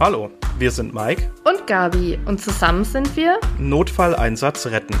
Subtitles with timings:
[0.00, 4.94] Hallo, wir sind Mike und Gabi und zusammen sind wir Notfalleinsatz retten.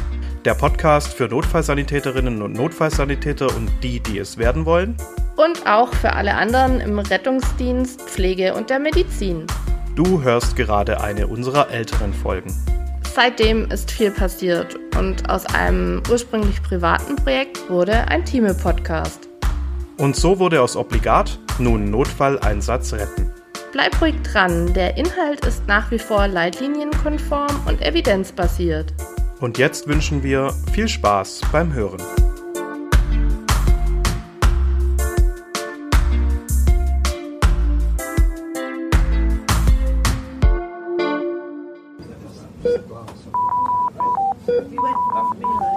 [0.44, 4.98] Der Podcast für Notfallsanitäterinnen und Notfallsanitäter und die, die es werden wollen.
[5.36, 9.46] Und auch für alle anderen im Rettungsdienst, Pflege und der Medizin.
[9.96, 12.54] Du hörst gerade eine unserer älteren Folgen.
[13.14, 19.30] Seitdem ist viel passiert und aus einem ursprünglich privaten Projekt wurde ein Team-Podcast.
[19.96, 23.39] Und so wurde aus Obligat nun Notfalleinsatz retten.
[23.72, 28.92] Bleib ruhig dran, der Inhalt ist nach wie vor leitlinienkonform und evidenzbasiert.
[29.40, 32.02] Und jetzt wünschen wir viel Spaß beim Hören.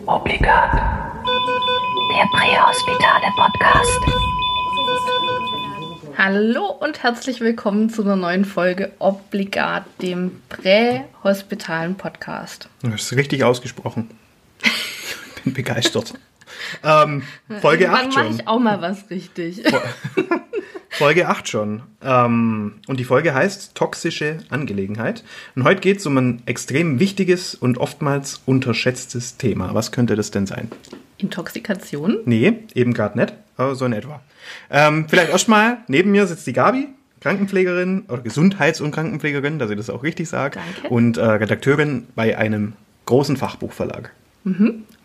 [0.08, 0.74] Obligat.
[0.74, 4.33] Der Prähospitale Podcast.
[6.18, 12.70] Hallo und herzlich willkommen zu einer neuen Folge Obligat, dem prähospitalen Podcast.
[12.82, 14.10] Das ist richtig ausgesprochen.
[14.64, 16.14] Ich bin begeistert.
[16.84, 17.24] ähm,
[17.62, 18.24] Folge 8 Dann schon.
[18.26, 19.64] mache ich auch mal was richtig.
[20.90, 21.82] Folge 8 schon.
[22.04, 25.24] Ähm, und die Folge heißt Toxische Angelegenheit.
[25.56, 29.74] Und heute geht es um ein extrem wichtiges und oftmals unterschätztes Thema.
[29.74, 30.70] Was könnte das denn sein?
[31.18, 32.18] Intoxikation?
[32.26, 34.22] Nee, eben gerade nicht, so in etwa.
[34.70, 36.88] Ähm, vielleicht erstmal, neben mir sitzt die Gabi,
[37.22, 40.60] Krankenpflegerin oder Gesundheits- und Krankenpflegerin, dass ich das auch richtig sage.
[40.60, 40.94] Danke.
[40.94, 42.74] Und äh, Redakteurin bei einem
[43.06, 44.12] großen Fachbuchverlag.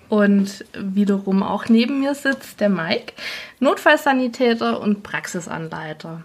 [0.08, 3.12] Und wiederum auch neben mir sitzt der Mike,
[3.60, 6.24] Notfallsanitäter und Praxisanleiter.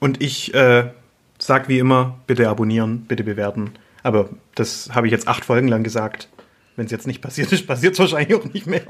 [0.00, 0.90] Und ich äh,
[1.38, 3.72] sag wie immer, bitte abonnieren, bitte bewerten.
[4.02, 6.28] Aber das habe ich jetzt acht Folgen lang gesagt.
[6.74, 8.82] Wenn es jetzt nicht passiert ist, passiert es wahrscheinlich auch nicht mehr.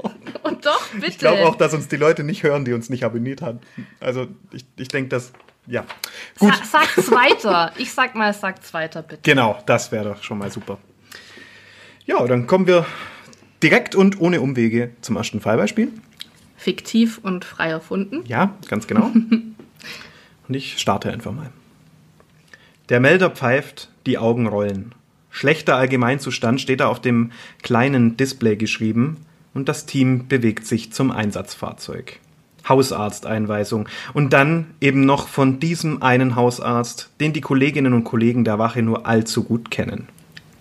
[0.43, 1.07] Und doch, bitte.
[1.07, 3.59] Ich glaube auch, dass uns die Leute nicht hören, die uns nicht abonniert haben.
[3.99, 5.33] Also ich, ich denke, dass,
[5.67, 5.85] ja.
[6.39, 7.71] Gut, Sa sag's weiter.
[7.77, 9.21] Ich sag mal, sag's weiter, bitte.
[9.23, 10.77] genau, das wäre doch schon mal super.
[12.05, 12.85] Ja, dann kommen wir
[13.61, 15.91] direkt und ohne Umwege zum ersten Fallbeispiel.
[16.57, 18.23] Fiktiv und frei erfunden.
[18.25, 19.11] Ja, ganz genau.
[20.45, 21.51] Und ich starte einfach mal.
[22.89, 24.93] Der Melder pfeift, die Augen rollen.
[25.29, 27.31] Schlechter Allgemeinzustand steht da auf dem
[27.61, 32.19] kleinen Display geschrieben und das Team bewegt sich zum Einsatzfahrzeug.
[32.67, 38.59] Hausarzteinweisung und dann eben noch von diesem einen Hausarzt, den die Kolleginnen und Kollegen der
[38.59, 40.07] Wache nur allzu gut kennen.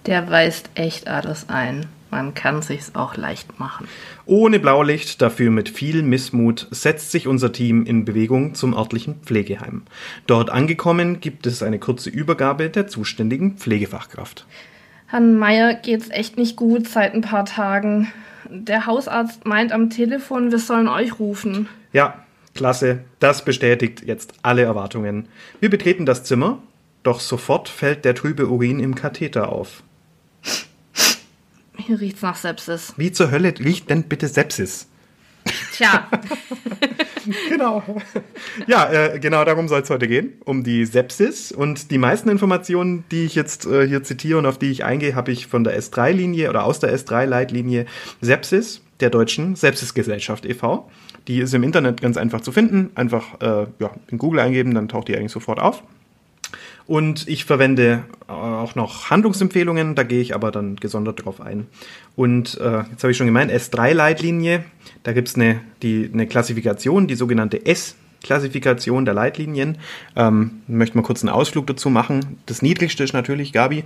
[0.06, 1.86] Der weist echt alles ein.
[2.10, 3.88] Man kann sich's auch leicht machen.
[4.26, 9.82] Ohne Blaulicht, dafür mit viel Missmut, setzt sich unser Team in Bewegung zum örtlichen Pflegeheim.
[10.26, 14.44] Dort angekommen gibt es eine kurze Übergabe der zuständigen Pflegefachkraft.
[15.12, 18.10] Herrn Meier geht's echt nicht gut seit ein paar Tagen.
[18.48, 21.68] Der Hausarzt meint am Telefon, wir sollen euch rufen.
[21.92, 22.24] Ja,
[22.54, 25.28] klasse, das bestätigt jetzt alle Erwartungen.
[25.60, 26.62] Wir betreten das Zimmer,
[27.02, 29.82] doch sofort fällt der trübe Urin im Katheter auf.
[31.76, 32.94] Hier riecht's nach Sepsis.
[32.96, 34.88] Wie zur Hölle riecht denn bitte Sepsis?
[35.74, 36.08] Tja,
[37.48, 37.82] Genau.
[38.66, 41.52] Ja, äh, genau darum soll es heute gehen, um die Sepsis.
[41.52, 45.14] Und die meisten Informationen, die ich jetzt äh, hier zitiere und auf die ich eingehe,
[45.14, 47.86] habe ich von der S3-Linie oder aus der S3-Leitlinie
[48.20, 50.90] Sepsis der Deutschen Sepsisgesellschaft e.V.
[51.28, 52.90] Die ist im Internet ganz einfach zu finden.
[52.94, 55.82] Einfach äh, ja, in Google eingeben, dann taucht die eigentlich sofort auf.
[56.87, 61.66] Und ich verwende äh, auch noch Handlungsempfehlungen, da gehe ich aber dann gesondert drauf ein.
[62.16, 64.65] Und äh, jetzt habe ich schon gemeint, S3-Leitlinie,
[65.03, 69.78] da gibt es eine, die, eine Klassifikation, die sogenannte S-Klassifikation der Leitlinien.
[70.16, 72.38] Ähm, möchte mal kurz einen Ausflug dazu machen.
[72.47, 73.84] Das niedrigste ist natürlich, Gabi,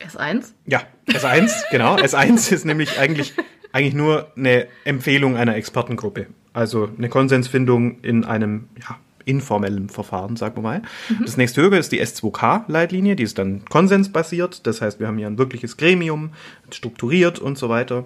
[0.00, 0.46] S1?
[0.66, 1.96] ja, S1, genau.
[1.96, 3.34] S1 ist nämlich eigentlich,
[3.72, 6.26] eigentlich nur eine Empfehlung einer Expertengruppe.
[6.52, 10.82] Also eine Konsensfindung in einem ja, informellen Verfahren, sagen wir mal.
[11.24, 14.66] Das nächste höhere ist die S2K-Leitlinie, die ist dann konsensbasiert.
[14.66, 16.30] Das heißt, wir haben hier ein wirkliches Gremium,
[16.70, 18.04] strukturiert und so weiter.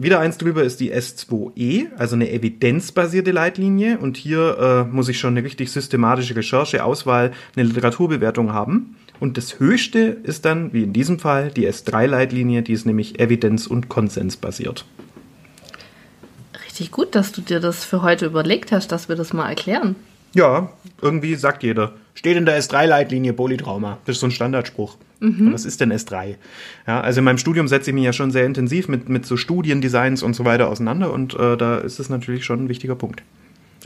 [0.00, 3.98] Wieder eins drüber ist die S2E, also eine evidenzbasierte Leitlinie.
[3.98, 8.94] Und hier äh, muss ich schon eine richtig systematische Recherche, Auswahl, eine Literaturbewertung haben.
[9.18, 13.66] Und das höchste ist dann, wie in diesem Fall, die S3-Leitlinie, die ist nämlich evidenz-
[13.66, 14.84] und konsensbasiert.
[16.64, 19.96] Richtig gut, dass du dir das für heute überlegt hast, dass wir das mal erklären.
[20.34, 20.70] Ja,
[21.00, 21.92] irgendwie sagt jeder.
[22.14, 23.98] Steht in der S3-Leitlinie Polytrauma.
[24.04, 24.96] Das ist so ein Standardspruch.
[25.20, 26.36] Und Was ist denn S3?
[26.86, 29.36] Ja, also in meinem Studium setze ich mich ja schon sehr intensiv mit, mit so
[29.36, 33.22] Studiendesigns und so weiter auseinander und äh, da ist es natürlich schon ein wichtiger Punkt.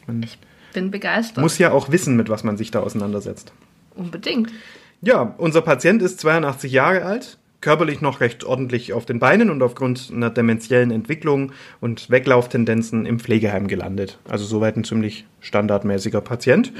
[0.06, 0.27] Man
[0.75, 1.43] Bin begeistert.
[1.43, 3.53] muss ja auch wissen, mit was man sich da auseinandersetzt.
[3.94, 4.53] Unbedingt.
[5.00, 9.62] Ja, unser Patient ist 82 Jahre alt, körperlich noch recht ordentlich auf den Beinen und
[9.62, 14.19] aufgrund einer dementiellen Entwicklung und Weglauftendenzen im Pflegeheim gelandet.
[14.29, 16.73] Also soweit ein ziemlich standardmäßiger Patient.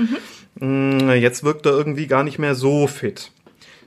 [0.56, 3.32] mh, jetzt wirkt er irgendwie gar nicht mehr so fit.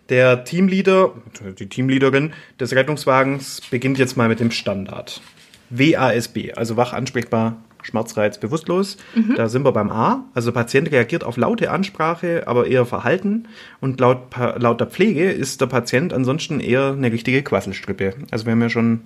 [0.09, 1.13] Der Teamleader,
[1.59, 5.21] die Teamleaderin des Rettungswagens beginnt jetzt mal mit dem Standard.
[5.69, 8.97] WASB, also wach ansprechbar, Schmerzreiz bewusstlos.
[9.35, 10.25] Da sind wir beim A.
[10.33, 13.47] Also der Patient reagiert auf laute Ansprache, aber eher verhalten.
[13.79, 14.19] Und laut,
[14.57, 18.13] laut der Pflege ist der Patient ansonsten eher eine richtige Quasselstrippe.
[18.31, 19.01] Also wir haben ja schon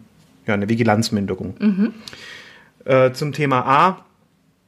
[0.48, 1.56] ja, eine Vigilanzminderung.
[2.86, 4.06] Äh, zum Thema A.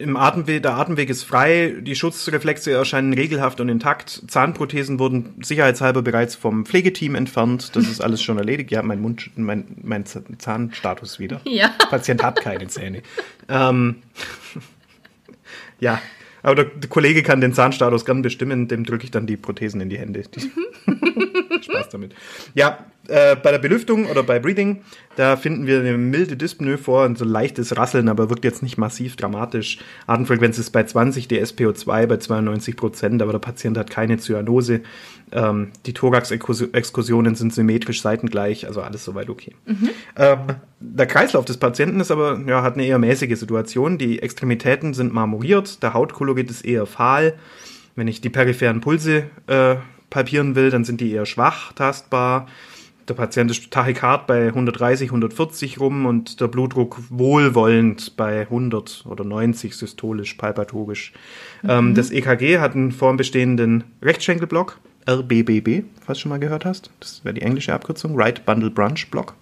[0.01, 4.23] Im Atemweg, der Atemweg ist frei, die Schutzreflexe erscheinen regelhaft und intakt.
[4.27, 7.75] Zahnprothesen wurden sicherheitshalber bereits vom Pflegeteam entfernt.
[7.75, 8.71] Das ist alles schon erledigt.
[8.71, 11.41] Ja, mein Mund, mein, mein Zahnstatus wieder.
[11.51, 11.69] Ja.
[11.89, 13.01] Patient hat keine Zähne.
[13.49, 13.97] Ähm,
[15.79, 16.01] ja,
[16.43, 19.81] aber der, der Kollege kann den Zahnstatus gern bestimmen, dem drücke ich dann die Prothesen
[19.81, 20.23] in die Hände.
[20.23, 20.41] Die
[21.63, 22.15] Spaß damit.
[22.53, 24.83] Ja, äh, bei der Belüftung oder bei Breathing,
[25.15, 28.77] da finden wir eine milde Dyspnoe vor und so leichtes Rasseln, aber wirkt jetzt nicht
[28.77, 29.79] massiv dramatisch.
[30.07, 34.81] Atemfrequenz ist bei 20, die SPO2 bei 92 Prozent, aber der Patient hat keine Zyanose.
[35.31, 39.55] Ähm, die Thorax-Exkursionen sind symmetrisch seitengleich, also alles soweit okay.
[40.15, 40.39] Ähm,
[40.79, 43.97] der Kreislauf des Patienten ist aber, ja, hat eine eher mäßige Situation.
[43.97, 47.33] Die Extremitäten sind marmoriert, der Hautkolorit ist eher fahl.
[47.95, 49.75] Wenn ich die peripheren Pulse äh,
[50.09, 52.47] palpieren will, dann sind die eher schwach tastbar.
[53.11, 59.25] Der Patient ist tachykard bei 130, 140 rum und der Blutdruck wohlwollend bei 100 oder
[59.25, 61.11] 90 systolisch, palpatorisch.
[61.67, 64.79] Ähm, das EKG hat einen formbestehenden Rechtschenkelblock,
[65.09, 66.89] RBBB, falls du schon mal gehört hast.
[67.01, 69.35] Das wäre die englische Abkürzung, Right Bundle Branch Block.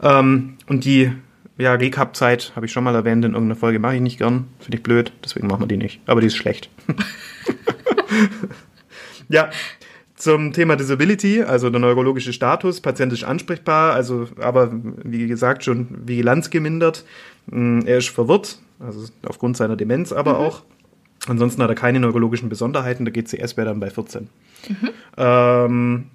[0.00, 1.10] Ähm, und die
[1.58, 4.76] ja, Recap-Zeit habe ich schon mal erwähnt in irgendeiner Folge, mache ich nicht gern, finde
[4.76, 6.00] ich blöd, deswegen machen wir die nicht.
[6.06, 6.70] Aber die ist schlecht.
[9.28, 9.50] ja,
[10.20, 14.70] zum Thema Disability, also der neurologische Status, Patient ist ansprechbar, also aber
[15.02, 17.04] wie gesagt schon Vigilanz gemindert.
[17.46, 20.62] Mm, Er ist verwirrt, also aufgrund seiner Demenz aber auch.
[21.26, 24.28] Ansonsten hat er keine neurologischen Besonderheiten, der GCS wäre dann bei 14.
[25.16, 26.06] Ähm,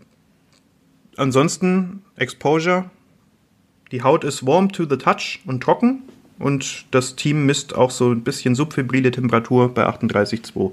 [1.17, 2.89] ansonsten Exposure,
[3.91, 6.03] die Haut ist warm to the touch und trocken
[6.37, 10.71] und das Team misst auch so ein bisschen subfebrile Temperatur bei 38,2.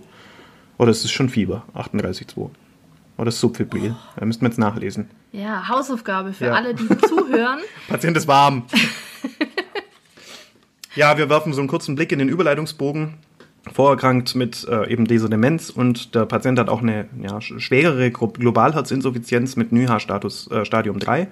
[0.79, 2.51] Oder es ist schon Fieber, 38,2.
[3.23, 3.95] Oder subfibril.
[4.17, 5.09] Da müssten wir jetzt nachlesen.
[5.31, 6.55] Ja, Hausaufgabe für Ja.
[6.55, 7.61] alle, die zuhören.
[7.89, 8.65] Patient ist warm.
[10.97, 13.15] ja, wir werfen so einen kurzen Blick in den Überleitungsbogen.
[13.73, 18.11] Vorerkrankt mit äh, eben dieser Demenz und der Patient hat auch eine ja, sch- schwerere
[18.11, 21.29] Globalherzinsuffizienz mit NYHA-Status äh, Stadium 3.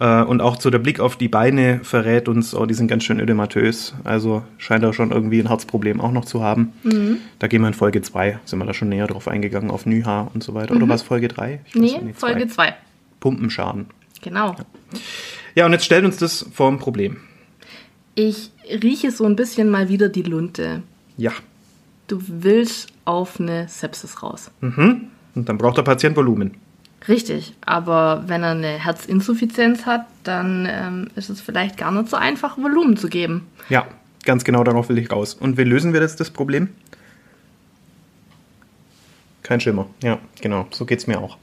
[0.00, 3.02] Äh, und auch so der Blick auf die Beine verrät uns, oh, die sind ganz
[3.02, 3.92] schön ödematös.
[4.04, 6.72] Also scheint er schon irgendwie ein Herzproblem auch noch zu haben.
[7.40, 10.30] Da gehen wir in Folge 2, sind wir da schon näher drauf eingegangen, auf NYHA
[10.32, 10.76] und so weiter.
[10.76, 11.60] Oder war es Folge 3?
[11.74, 12.72] Nee, Folge 2.
[13.18, 13.86] Pumpenschaden.
[14.22, 14.54] Genau.
[15.56, 17.16] Ja, und jetzt stellt uns das vor ein Problem.
[18.14, 20.82] Ich rieche so ein bisschen mal wieder die Lunte.
[21.16, 21.32] Ja.
[22.06, 24.50] Du willst auf eine Sepsis raus.
[25.34, 26.56] Und dann braucht der Patient Volumen.
[27.06, 32.16] Richtig, aber wenn er eine Herzinsuffizienz hat, dann ähm, ist es vielleicht gar nicht so
[32.16, 33.46] einfach, Volumen zu geben.
[33.68, 33.86] Ja,
[34.24, 35.34] ganz genau darauf will ich raus.
[35.34, 36.68] Und wie lösen wir jetzt das Problem?
[39.42, 39.86] Kein Schimmer.
[40.02, 40.66] Ja, genau.
[40.70, 41.36] So geht's mir auch.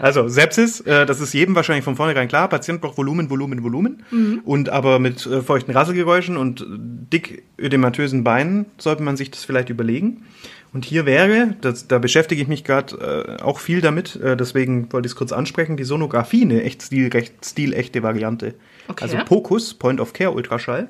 [0.00, 2.48] Also Sepsis, äh, das ist jedem wahrscheinlich von vornherein klar.
[2.48, 4.04] Patient braucht Volumen, Volumen, Volumen.
[4.44, 9.70] Und aber mit äh, feuchten Rasselgeräuschen und dick ödematösen Beinen sollte man sich das vielleicht
[9.70, 10.24] überlegen.
[10.72, 14.92] Und hier wäre, das, da beschäftige ich mich gerade äh, auch viel damit, äh, deswegen
[14.92, 18.54] wollte ich es kurz ansprechen, die Sonographie eine echt stilechte Variante.
[18.88, 19.04] Okay.
[19.04, 20.88] Also POCUS, Point of Care Ultraschall.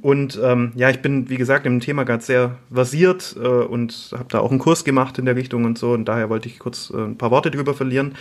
[0.00, 4.26] Und ähm, ja, ich bin, wie gesagt, im Thema gerade sehr versiert äh, und habe
[4.28, 5.92] da auch einen Kurs gemacht in der Richtung und so.
[5.92, 8.14] Und daher wollte ich kurz äh, ein paar Worte drüber verlieren.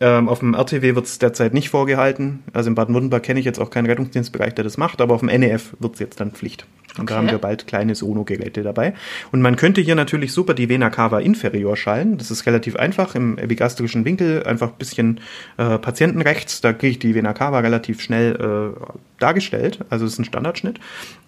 [0.00, 2.42] Ähm, auf dem RTW wird es derzeit nicht vorgehalten.
[2.52, 5.28] Also in Baden-Württemberg kenne ich jetzt auch keinen Rettungsdienstbereich, der das macht, aber auf dem
[5.28, 6.66] NEF wird es jetzt dann Pflicht.
[6.96, 7.14] Und da Okay.
[7.14, 8.94] haben wir bald kleine Sono-Geräte dabei.
[9.30, 12.16] Und man könnte hier natürlich super die Vena cava inferior schallen.
[12.18, 15.20] Das ist relativ einfach im epigastrischen Winkel, einfach ein bisschen
[15.58, 16.60] äh, patientenrechts.
[16.60, 18.34] Da kriege ich die Vena cava relativ schnell
[18.76, 18.80] äh,
[19.20, 19.80] dargestellt.
[19.90, 20.80] Also es ist ein Standardschnitt.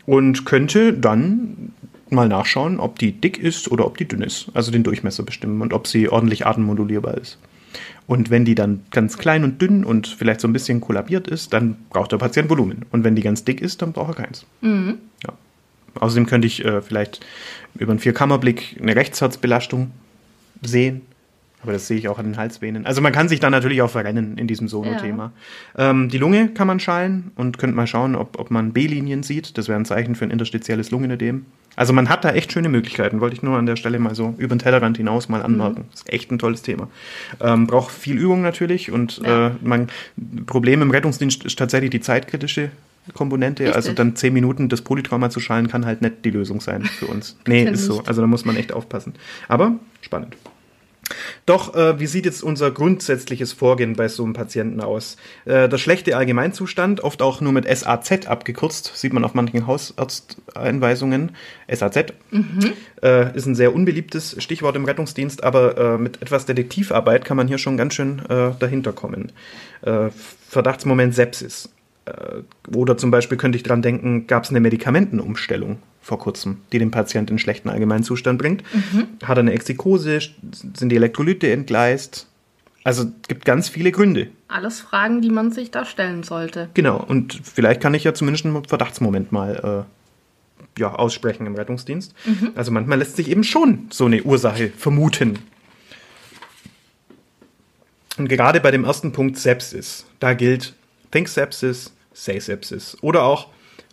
[0.07, 1.73] Und könnte dann
[2.09, 4.51] mal nachschauen, ob die dick ist oder ob die dünn ist.
[4.55, 7.39] Also den Durchmesser bestimmen und ob sie ordentlich atemmodulierbar ist.
[8.09, 11.53] Und wenn die dann ganz klein und dünn und vielleicht so ein bisschen kollabiert ist,
[11.53, 12.85] dann braucht der Patient Volumen.
[12.91, 14.45] Und wenn die ganz dick ist, dann braucht er keins.
[14.63, 15.33] Ja.
[15.99, 17.21] Außerdem könnte ich äh, vielleicht
[17.79, 19.91] über einen Vierkammerblick eine Rechtsherzbelastung
[20.63, 21.03] sehen.
[21.63, 22.87] Aber das sehe ich auch an den Halsvenen.
[22.87, 25.33] Also man kann sich da natürlich auch verrennen in diesem Sono-Thema.
[25.77, 29.59] Ähm, die Lunge kann man schallen und könnte mal schauen, ob, ob man B-Linien sieht.
[29.59, 31.45] Das wäre ein Zeichen für ein interstitielles Lungenödem.
[31.77, 33.21] Also man hat da echt schöne Möglichkeiten.
[33.21, 35.85] Wollte ich nur an der Stelle mal so über den Tellerrand hinaus mal anmerken.
[35.91, 36.89] Das ist echt ein tolles Thema.
[37.41, 39.49] Ähm, braucht viel Übung natürlich und Ja.
[39.49, 39.89] äh, man
[40.47, 42.71] Problem im Rettungsdienst ist tatsächlich die zeitkritische
[43.15, 43.65] Komponente.
[43.65, 43.77] Richtig.
[43.77, 47.07] Also dann zehn Minuten das Polytrauma zu schalen, kann halt nicht die Lösung sein für
[47.07, 47.37] uns.
[47.47, 48.03] Nee, ist so.
[48.05, 49.15] Also da muss man echt aufpassen.
[49.49, 50.37] Aber spannend.
[51.47, 55.17] Doch, äh, wie sieht jetzt unser grundsätzliches Vorgehen bei so einem Patienten aus?
[55.45, 61.33] Äh, der schlechte Allgemeinzustand, oft auch nur mit SAZ abgekürzt, sieht man auf manchen Hausarzteinweisungen.
[61.69, 61.97] SAZ
[63.03, 67.49] äh, ist ein sehr unbeliebtes Stichwort im Rettungsdienst, aber äh, mit etwas Detektivarbeit kann man
[67.49, 69.33] hier schon ganz schön äh, dahinter kommen.
[69.83, 70.11] Äh,
[70.49, 71.71] Verdachtsmoment Sepsis.
[72.11, 76.79] Äh, oder zum Beispiel könnte ich dran denken, gab es eine Medikamentenumstellung vor kurzem, die
[76.79, 78.65] den Patienten in schlechten Allgemeinzustand bringt.
[79.23, 80.21] Hat er eine Exikose?
[80.53, 82.27] Sind die Elektrolyte entgleist?
[82.83, 84.29] Also gibt ganz viele Gründe.
[84.49, 86.71] Alles Fragen, die man sich da stellen sollte.
[86.73, 89.87] Genau, und vielleicht kann ich ja zumindest einen Verdachtsmoment mal
[90.77, 92.15] äh, ja, aussprechen im Rettungsdienst.
[92.55, 95.39] Also manchmal lässt sich eben schon so eine Ursache vermuten.
[98.17, 100.75] Und gerade bei dem ersten Punkt Sepsis, da gilt
[101.11, 102.97] Think Sepsis, Say Sepsis.
[103.01, 103.49] Oder auch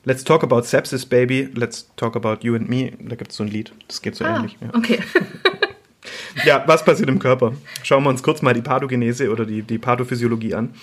[0.05, 1.50] Let's talk about Sepsis, baby.
[1.53, 2.93] Let's talk about you and me.
[3.00, 4.57] Da gibt es so ein Lied, das geht so Ah, ähnlich.
[4.62, 4.74] Ja.
[4.74, 5.00] okay.
[6.45, 7.53] Ja, was passiert im Körper?
[7.83, 10.74] Schauen wir uns kurz mal die Pathogenese oder die, die Pathophysiologie an.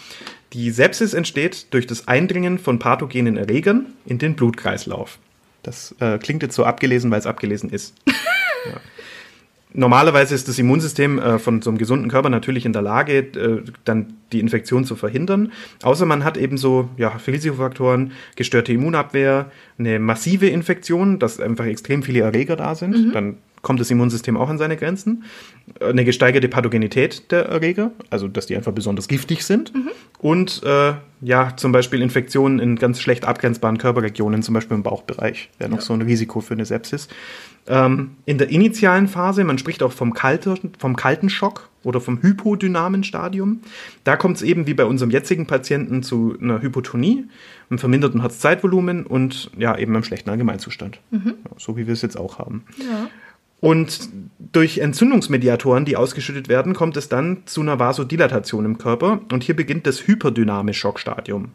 [0.52, 5.18] Die Sepsis entsteht durch das Eindringen von pathogenen Erregern in den Blutkreislauf.
[5.62, 7.94] Das äh, klingt jetzt so abgelesen, weil es abgelesen ist.
[8.06, 8.80] ja.
[9.76, 13.62] Normalerweise ist das Immunsystem äh, von so einem gesunden Körper natürlich in der Lage, äh,
[13.84, 15.50] dann die Infektion zu verhindern.
[15.82, 22.04] Außer man hat eben so ja, Risikofaktoren, gestörte Immunabwehr, eine massive Infektion, dass einfach extrem
[22.04, 23.12] viele Erreger da sind.
[23.14, 25.24] Dann kommt das Immunsystem auch an seine Grenzen.
[25.80, 29.72] Äh, Eine gesteigerte Pathogenität der Erreger, also dass die einfach besonders giftig sind.
[30.18, 35.50] Und äh, ja, zum Beispiel Infektionen in ganz schlecht abgrenzbaren Körperregionen, zum Beispiel im Bauchbereich,
[35.58, 37.08] wäre noch so ein Risiko für eine Sepsis.
[37.66, 42.22] Ähm, in der initialen Phase, man spricht auch vom, kalte, vom kalten Schock oder vom
[42.22, 43.60] hypodynamen Stadium.
[44.04, 47.24] Da kommt es eben wie bei unserem jetzigen Patienten zu einer Hypotonie,
[47.70, 51.00] einem verminderten Herzzeitvolumen und ja, eben einem schlechten Allgemeinzustand.
[51.10, 51.20] Ja,
[51.56, 52.64] so wie wir es jetzt auch haben.
[52.78, 53.08] Ja.
[53.64, 54.10] Und
[54.52, 59.20] durch Entzündungsmediatoren, die ausgeschüttet werden, kommt es dann zu einer Vasodilatation im Körper.
[59.32, 61.52] Und hier beginnt das hyperdynamische Schockstadium.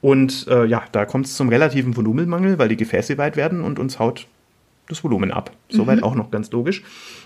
[0.00, 3.78] Und äh, ja, da kommt es zum relativen Volumenmangel, weil die Gefäße weit werden und
[3.78, 4.28] uns haut
[4.88, 5.50] das Volumen ab.
[5.68, 6.82] Soweit auch noch ganz logisch.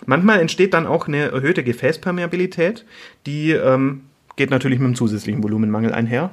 [0.06, 2.84] Manchmal entsteht dann auch eine erhöhte Gefäßpermeabilität,
[3.26, 4.02] die ähm,
[4.34, 6.32] geht natürlich mit einem zusätzlichen Volumenmangel einher.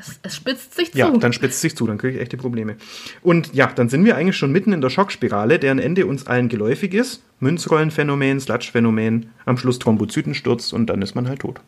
[0.00, 0.98] Es, es spitzt sich zu.
[0.98, 2.76] Ja, dann spitzt es sich zu, dann kriege ich echte Probleme.
[3.22, 6.48] Und ja, dann sind wir eigentlich schon mitten in der Schockspirale, deren Ende uns allen
[6.48, 7.22] geläufig ist.
[7.40, 11.60] Münzrollenphänomen, Sludge-Phänomen, am Schluss Thrombozytensturz und dann ist man halt tot.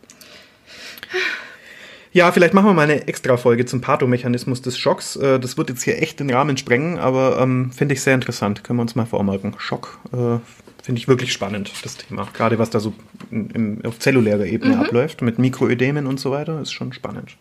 [2.12, 5.17] Ja, vielleicht machen wir mal eine Extra-Folge zum Pathomechanismus des Schocks.
[5.17, 8.65] Äh, Das wird jetzt hier echt den Rahmen sprengen, aber ähm, finde ich sehr interessant.
[8.65, 9.55] Können wir uns mal vormerken.
[9.59, 10.39] Schock äh,
[10.83, 12.29] finde ich wirklich spannend, das Thema.
[12.35, 12.93] Gerade was da so
[13.31, 17.37] im, auf zellulärer Ebene abläuft, mit Mikroödemen und so weiter, ist schon spannend.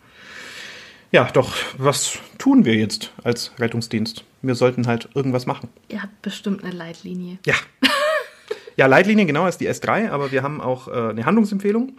[1.11, 4.23] Ja, doch, was tun wir jetzt als Rettungsdienst?
[4.41, 5.69] Wir sollten halt irgendwas machen.
[5.89, 7.37] Ihr habt bestimmt eine Leitlinie.
[7.45, 7.55] Ja.
[8.77, 11.91] Ja, Leitlinie genau ist die S3, aber wir haben auch äh, eine Handlungsempfehlung.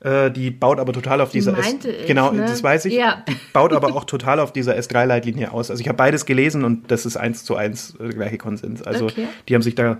[0.00, 2.02] Äh, die baut aber total auf dieser meinte S.
[2.02, 2.42] ich, Genau, ne?
[2.42, 2.92] das weiß ich.
[2.94, 3.24] Ja.
[3.26, 5.70] Die baut aber auch total auf dieser S3-Leitlinie aus.
[5.70, 8.82] Also ich habe beides gelesen und das ist eins zu eins äh, gleiche Konsens.
[8.82, 9.26] Also Okay.
[9.48, 9.96] die haben sich da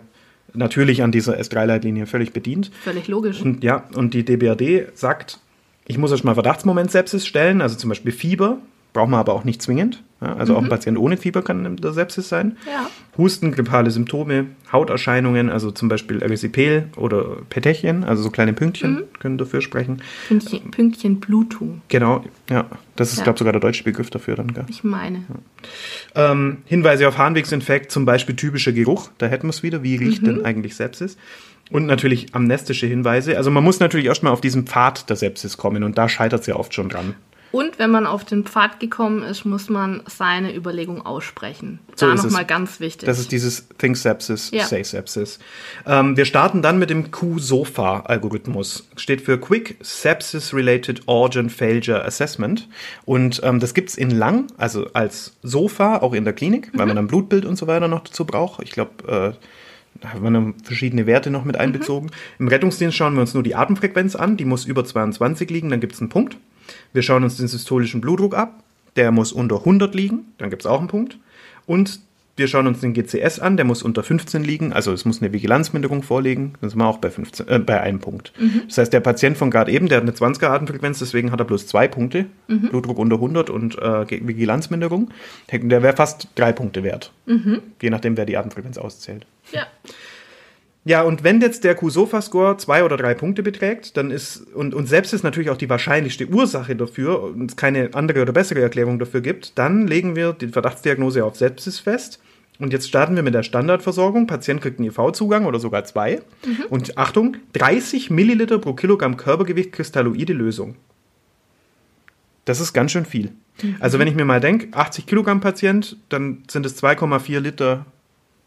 [0.52, 2.70] natürlich an dieser S3-Leitlinie völlig bedient.
[2.84, 3.40] Völlig logisch.
[3.40, 5.40] Und ja, und die DBRD sagt,
[5.88, 8.58] ich muss erst mal Verdachtsmoment Sepsis stellen, also zum Beispiel Fieber,
[8.92, 10.02] braucht man aber auch nicht zwingend.
[10.20, 12.56] Ja, also auch ein Patient ohne Fieber kann der Sepsis sein.
[12.66, 12.90] Ja.
[13.16, 19.38] Husten, grippale Symptome, Hauterscheinungen, also zum Beispiel Erysipeal oder Petechien, also so kleine Pünktchen können
[19.38, 20.02] dafür sprechen.
[20.26, 21.82] Pünktchen, Pünktchen Blutung.
[21.88, 22.66] Genau, ja,
[22.96, 23.24] das ist, Ja.
[23.24, 24.52] glaube ich, sogar der deutsche Begriff dafür dann.
[24.52, 24.64] Gell?
[24.68, 25.22] Ich meine.
[26.16, 29.84] Ähm, Hinweise auf Harnwegsinfekt, zum Beispiel typischer Geruch, da hätten wir es wieder.
[29.84, 31.16] Wie riecht denn eigentlich Sepsis?
[31.70, 33.36] Und natürlich amnestische Hinweise.
[33.36, 36.46] Also man muss natürlich erstmal auf diesen Pfad der Sepsis kommen und da scheitert es
[36.46, 37.14] ja oft schon dran.
[37.50, 41.78] Und wenn man auf den Pfad gekommen ist, muss man seine Überlegung aussprechen.
[41.96, 42.22] Da es.
[42.22, 43.06] nochmal ganz wichtig.
[43.06, 44.66] Das ist dieses Think Sepsis, Ja.
[44.66, 45.38] Say Sepsis.
[45.86, 48.88] Ähm, wir starten dann mit dem Q-SOFA-Algorithmus.
[48.96, 52.68] Steht für Quick Sepsis Related Organ Failure Assessment.
[53.06, 56.96] Und ähm, das gibt's in lang, also als SOFA, auch in der Klinik, weil man
[56.96, 58.62] dann Blutbild und so weiter noch dazu braucht.
[58.62, 59.44] Ich glaube, äh,
[60.00, 62.10] da haben wir dann verschiedene Werte noch mit einbezogen.
[62.38, 64.36] Im Rettungsdienst schauen wir uns nur die Atemfrequenz an.
[64.36, 66.36] Die muss über 22 liegen, dann gibt's einen Punkt.
[66.92, 68.62] Wir schauen uns den systolischen Blutdruck ab.
[68.96, 71.18] Der muss unter 100 liegen, dann gibt's auch einen Punkt.
[71.66, 72.00] Und
[72.38, 75.32] wir schauen uns den GCS an, der muss unter 15 liegen, also es muss eine
[75.32, 78.32] Vigilanzminderung vorliegen, dann sind wir auch bei, 15, äh, bei einem Punkt.
[78.66, 81.44] Das heißt, der Patient von gerade eben, der hat eine 20er Atemfrequenz, deswegen hat er
[81.44, 85.10] bloß zwei Punkte, Blutdruck unter 100 und äh, Vigilanzminderung.
[85.52, 87.12] Der wäre fast drei Punkte wert,
[87.82, 89.26] je nachdem, wer die Atemfrequenz auszählt.
[89.52, 89.66] ja.
[90.88, 94.86] Ja, und wenn jetzt der Q-Sofa-Score zwei oder drei Punkte beträgt, dann ist, und, und
[94.86, 98.98] selbst ist natürlich auch die wahrscheinlichste Ursache dafür und es keine andere oder bessere Erklärung
[98.98, 102.20] dafür gibt, dann legen wir die Verdachtsdiagnose auf Sepsis fest.
[102.58, 104.26] Und jetzt starten wir mit der Standardversorgung.
[104.26, 106.20] Patient kriegt einen IV-Zugang oder sogar zwei.
[106.70, 110.74] Und Achtung, 30 Milliliter pro Kilogramm Körpergewicht kristalloide Lösung.
[112.44, 113.32] Das ist ganz schön viel.
[113.80, 117.86] Also wenn ich mir mal denke, 80 Kilogramm Patient, dann sind es 2,4 Liter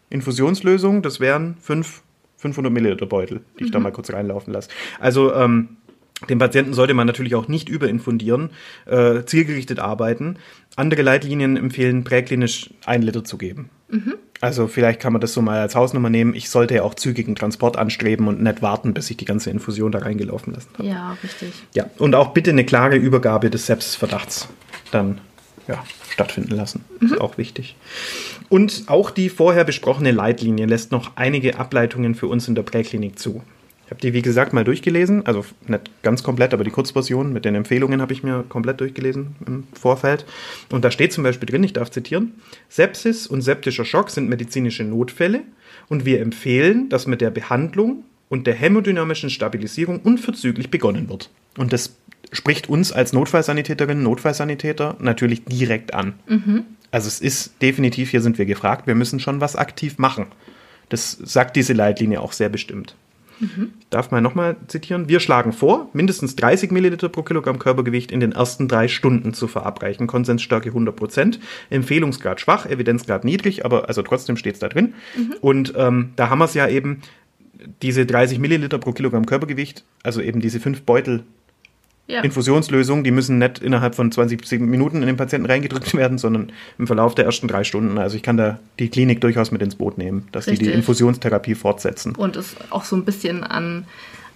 [0.10, 1.02] Infusionslösung.
[1.02, 2.02] Das wären 5,
[2.38, 4.70] 500 Milliliter Beutel, die ich da mal kurz reinlaufen lasse.
[5.00, 5.78] Also ähm,
[6.30, 8.52] den Patienten sollte man natürlich auch nicht überinfundieren,
[8.86, 10.38] äh, zielgerichtet arbeiten.
[10.76, 13.70] Andere Leitlinien empfehlen, präklinisch ein Liter zu geben.
[14.40, 16.34] Also vielleicht kann man das so mal als Hausnummer nehmen.
[16.34, 19.92] Ich sollte ja auch zügigen Transport anstreben und nicht warten, bis ich die ganze Infusion
[19.92, 20.88] da reingelaufen lassen habe.
[20.88, 21.52] Ja, richtig.
[21.76, 24.48] Ja, und auch bitte eine klare Übergabe des Sepsisverdachts
[24.92, 25.20] dann
[25.68, 26.84] ja, stattfinden lassen.
[27.02, 27.76] Ist auch wichtig.
[28.50, 33.20] Und auch die vorher besprochene Leitlinie lässt noch einige Ableitungen für uns in der Präklinik
[33.20, 33.44] zu.
[33.92, 35.26] Ich habe die, wie gesagt, mal durchgelesen.
[35.26, 39.36] Also nicht ganz komplett, aber die Kurzversion mit den Empfehlungen habe ich mir komplett durchgelesen
[39.46, 40.26] im Vorfeld.
[40.70, 42.36] Und da steht zum Beispiel drin, ich darf zitieren,
[42.70, 45.42] Sepsis und septischer Schock sind medizinische Notfälle
[45.90, 51.30] und wir empfehlen, dass mit der Behandlung und der hämodynamischen Stabilisierung unverzüglich begonnen wird.
[51.58, 51.98] Und das
[52.32, 56.14] spricht uns als Notfallsanitäterinnen, Notfallsanitäter natürlich direkt an.
[56.92, 60.28] Also es ist definitiv, hier sind wir gefragt, wir müssen schon was aktiv machen.
[60.88, 62.96] Das sagt diese Leitlinie auch sehr bestimmt.
[63.42, 65.10] Ich darf mal nochmal zitieren.
[65.10, 69.48] Wir schlagen vor, mindestens 30 Milliliter pro Kilogramm Körpergewicht in den ersten drei Stunden zu
[69.48, 70.08] verabreichen.
[70.08, 71.40] Konsensstärke 100 Prozent.
[71.70, 74.94] Empfehlungsgrad schwach, Evidenzgrad niedrig, aber also trotzdem steht es da drin.
[75.42, 77.02] Und ähm, da haben wir es ja eben,
[77.82, 81.24] diese 30 Milliliter pro Kilogramm Körpergewicht, also eben diese fünf Beutel
[82.12, 82.22] Ja.
[82.22, 86.88] Infusionslösung, die müssen nicht innerhalb von 20 Minuten in den Patienten reingedrückt werden, sondern im
[86.88, 87.98] Verlauf der ersten drei Stunden.
[87.98, 90.76] Also ich kann da die Klinik durchaus mit ins Boot nehmen, dass die die Richtig.
[90.76, 92.16] Infusionstherapie fortsetzen.
[92.16, 93.86] Und es auch so ein bisschen an,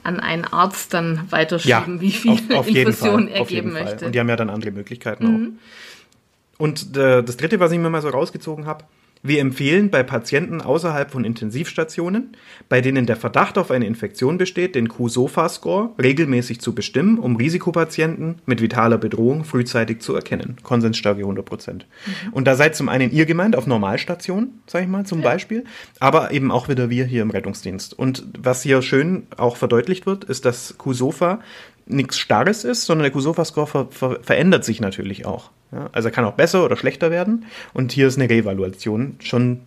[0.04, 3.98] an einen Arzt dann weiterschieben, wie viel auf, auf jeden Infusion Fall, er geben möchte.
[3.98, 4.06] Mhm.
[4.08, 6.62] Und die haben ja dann andere Möglichkeiten auch.
[6.64, 8.86] Und äh, das dritte, was ich mir mal so rausgezogen habe,
[9.28, 12.38] wir empfehlen bei Patienten außerhalb von Intensivstationen,
[12.70, 18.36] bei denen der Verdacht auf eine Infektion besteht, den Q-SOFA-Score regelmäßig zu bestimmen, um Risikopatienten
[18.46, 20.58] mit vitaler Bedrohung frühzeitig zu erkennen.
[20.62, 21.88] Konsensstärke 100 Prozent.
[22.32, 25.64] Und da seid zum einen ihr gemeint auf Normalstationen, sag ich mal zum Beispiel,
[26.00, 27.98] aber eben auch wieder wir hier im Rettungsdienst.
[27.98, 31.40] Und was hier schön auch verdeutlicht wird, ist, dass Q-SOFA
[31.86, 35.52] nichts Starres ist, sondern der Q-SOFA-Score ver ver verändert sich natürlich auch.
[35.72, 37.46] Ja, also er kann auch besser oder schlechter werden.
[37.74, 39.62] Und hier ist eine Reevaluation schon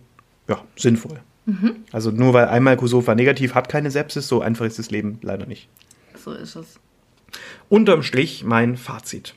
[0.47, 1.19] ja, sinnvoll.
[1.91, 5.45] Also nur weil einmal Q-SOFA negativ hat keine Sepsis, so einfach ist das Leben leider
[5.45, 5.67] nicht.
[6.23, 6.79] So ist es.
[7.69, 9.35] Unterm Strich mein Fazit.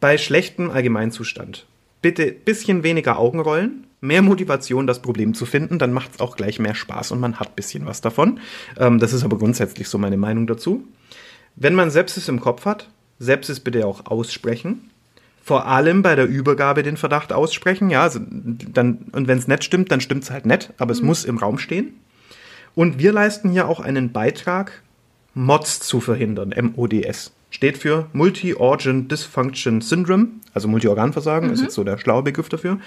[0.00, 1.66] Bei schlechtem Allgemeinzustand
[2.02, 6.58] bitte bisschen weniger Augenrollen, mehr Motivation, das Problem zu finden, dann macht es auch gleich
[6.58, 8.40] mehr Spaß und man hat bisschen was davon.
[8.76, 10.84] Ähm, das ist aber grundsätzlich so meine Meinung dazu.
[11.60, 14.90] Wenn man Sepsis im Kopf hat, Sepsis bitte auch aussprechen.
[15.42, 17.90] Vor allem bei der Übergabe den Verdacht aussprechen.
[17.90, 21.02] Ja, also dann, und wenn es nicht stimmt, dann stimmt es halt nicht, aber es
[21.02, 21.94] muss im Raum stehen.
[22.74, 24.82] Und wir leisten hier auch einen Beitrag,
[25.34, 27.32] MODS zu verhindern, MODS.
[27.50, 32.78] Steht für Multi-Organ Dysfunction Syndrome, also Multiorganversagen, ist jetzt so der schlaue Begriff dafür.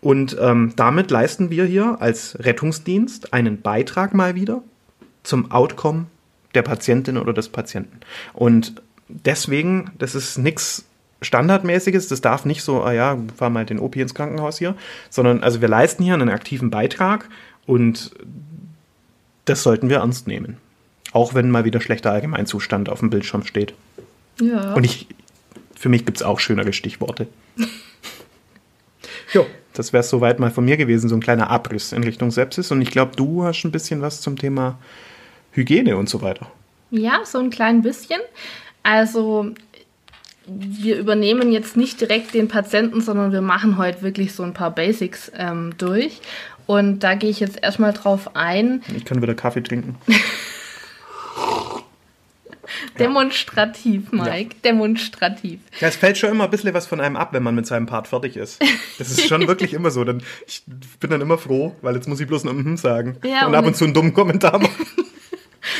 [0.00, 4.62] Und ähm, damit leisten wir hier als Rettungsdienst einen Beitrag mal wieder
[5.22, 6.06] zum Outcome
[6.56, 8.00] der Patientin oder des Patienten.
[8.32, 10.84] Und deswegen, das ist nichts
[11.22, 14.74] Standardmäßiges, das darf nicht so, ah ja, fahr mal den OP ins Krankenhaus hier,
[15.08, 17.28] sondern also wir leisten hier einen aktiven Beitrag
[17.64, 18.10] und
[19.44, 20.58] das sollten wir ernst nehmen.
[21.12, 23.74] Auch wenn mal wieder schlechter Allgemeinzustand auf dem Bildschirm steht.
[24.40, 24.74] Ja.
[24.74, 25.06] Und ich,
[25.74, 27.28] für mich gibt es auch schönere Stichworte.
[29.32, 32.70] jo, das wäre soweit mal von mir gewesen, so ein kleiner Abriss in Richtung Sepsis.
[32.70, 34.78] Und ich glaube, du hast ein bisschen was zum Thema
[35.56, 36.50] Hygiene und so weiter.
[36.90, 38.20] Ja, so ein klein bisschen.
[38.82, 39.52] Also
[40.46, 44.70] wir übernehmen jetzt nicht direkt den Patienten, sondern wir machen heute wirklich so ein paar
[44.70, 46.20] Basics ähm, durch.
[46.66, 48.82] Und da gehe ich jetzt erstmal drauf ein.
[48.96, 49.96] Ich kann wieder Kaffee trinken.
[52.98, 54.56] Demonstrativ, Mike.
[54.64, 55.60] Demonstrativ.
[55.80, 57.86] Ja, es fällt schon immer ein bisschen was von einem ab, wenn man mit seinem
[57.86, 58.60] Part fertig ist.
[58.98, 60.04] Das ist schon wirklich immer so.
[60.04, 60.62] Dann, ich
[61.00, 63.16] bin dann immer froh, weil jetzt muss ich bloß ein Mhm sagen.
[63.26, 64.86] Ja, und und ab und zu einen dummen Kommentar machen.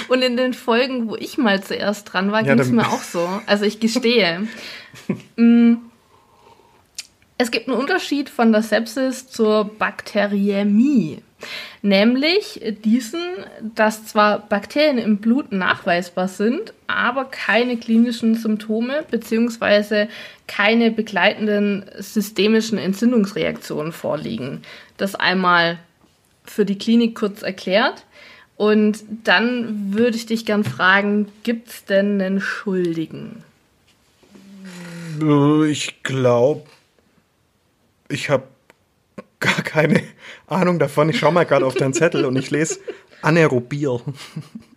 [0.08, 3.02] Und in den Folgen, wo ich mal zuerst dran war, Ja, ging es mir auch
[3.02, 3.28] so.
[3.46, 4.46] Also ich gestehe.
[5.36, 5.74] Mm,
[7.38, 11.22] es gibt einen Unterschied von der Sepsis zur Bakteriämie.
[11.82, 13.20] Nämlich diesen,
[13.60, 20.06] dass zwar Bakterien im Blut nachweisbar sind, aber keine klinischen Symptome bzw.
[20.46, 24.62] keine begleitenden systemischen Entzündungsreaktionen vorliegen.
[24.96, 25.78] Das einmal
[26.44, 28.04] für die Klinik kurz erklärt.
[28.56, 33.44] Und dann würde ich dich gern fragen, gibt es denn einen Schuldigen?
[35.68, 36.62] Ich glaube,
[38.08, 38.44] ich habe
[39.40, 40.02] gar keine
[40.46, 41.10] Ahnung davon.
[41.10, 42.80] Ich schaue mal gerade auf deinen Zettel und ich lese
[43.22, 44.00] Anaerobier.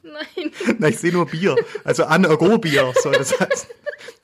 [0.03, 0.51] Nein.
[0.77, 1.55] Na, ich sehe nur Bier.
[1.83, 3.69] Also Anaerobier soll das heißen.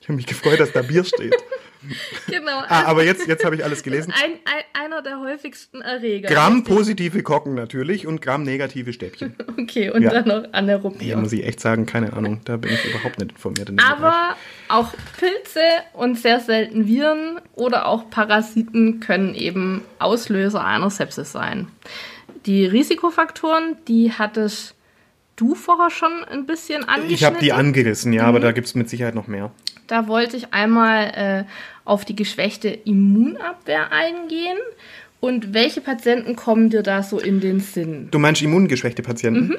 [0.00, 1.34] Ich habe mich gefreut, dass da Bier steht.
[2.26, 2.58] Genau.
[2.68, 4.12] Ah, aber jetzt, jetzt habe ich alles gelesen.
[4.12, 6.28] ein, ein, einer der häufigsten Erreger.
[6.28, 9.34] Gramm positive Kocken natürlich und Gramm negative Stäbchen.
[9.58, 10.10] Okay, und Ja.
[10.10, 11.16] dann noch Hier Anaerobier.
[11.16, 12.40] muss ich echt sagen, keine Ahnung.
[12.44, 13.68] Da bin ich überhaupt nicht informiert.
[13.70, 13.90] in dem Bereich.
[13.90, 14.36] Aber
[14.68, 15.60] auch Pilze
[15.94, 21.68] und sehr selten Viren oder auch Parasiten können eben Auslöser einer Sepsis sein.
[22.44, 24.74] Die Risikofaktoren, die hattest
[25.36, 27.14] du vorher schon ein bisschen angeschnitten.
[27.14, 29.50] Ich habe die angerissen, ja, aber da gibt es mit Sicherheit noch mehr.
[29.86, 31.44] Da wollte ich einmal äh,
[31.84, 34.58] auf die geschwächte Immunabwehr eingehen.
[35.20, 38.08] Und welche Patienten kommen dir da so in den Sinn?
[38.10, 39.48] Du meinst immungeschwächte Patienten?
[39.48, 39.56] Mhm.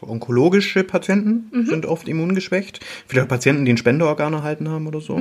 [0.00, 1.66] Onkologische Patienten Mhm.
[1.66, 2.80] sind oft immungeschwächt.
[3.06, 5.20] Vielleicht Patienten, die ein Spenderorgan erhalten haben oder so.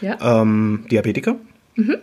[0.00, 0.42] Ja.
[0.42, 1.36] Ähm, Diabetiker.
[1.76, 1.96] Mhm.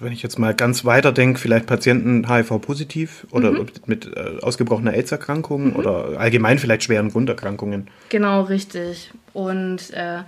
[0.00, 3.66] Wenn ich jetzt mal ganz weiter denke, vielleicht Patienten HIV-positiv oder Mhm.
[3.86, 7.88] mit äh, ausgebrochener AIDS-Erkrankung oder allgemein vielleicht schweren Grunderkrankungen.
[8.08, 9.10] Genau, richtig.
[9.32, 10.18] Und äh,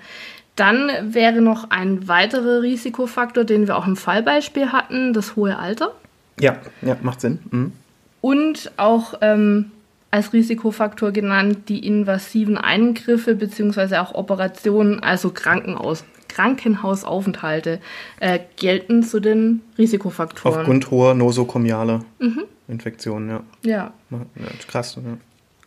[0.56, 5.92] dann wäre noch ein weiterer Risikofaktor, den wir auch im Fallbeispiel hatten, das hohe Alter.
[6.38, 7.38] Ja, ja, macht Sinn.
[7.50, 7.72] Mhm.
[8.20, 9.70] Und auch ähm,
[10.11, 13.96] als Risikofaktor genannt die invasiven Eingriffe bzw.
[13.96, 17.81] auch Operationen, also Krankenhaus, Krankenhausaufenthalte,
[18.21, 20.61] äh, gelten zu den Risikofaktoren.
[20.61, 22.45] Aufgrund hoher nosokomialer Mhm.
[22.69, 23.43] Infektionen, ja.
[23.62, 23.93] ja.
[24.11, 24.47] ja.
[24.69, 24.97] Krass.
[24.97, 25.19] Ja.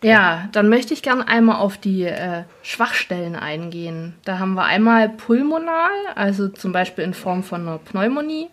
[0.04, 4.15] Ja, dann möchte ich gerne einmal auf die äh, Schwachstellen eingehen.
[4.26, 8.49] Da haben wir einmal pulmonal, also zum Beispiel in Form von einer Pneumonie,